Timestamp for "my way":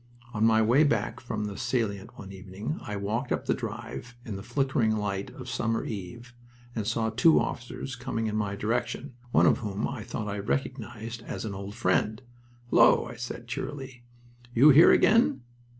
0.43-0.83